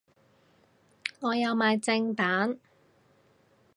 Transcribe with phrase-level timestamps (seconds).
[1.19, 2.57] 我有買正版